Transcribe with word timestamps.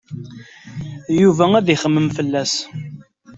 Yuba 1.21 1.45
ad 1.59 1.67
ixemmem 1.75 2.07
fell-as. 2.17 2.53